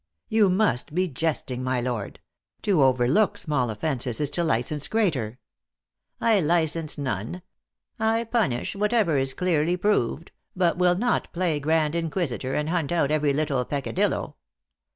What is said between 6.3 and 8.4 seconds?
license none; I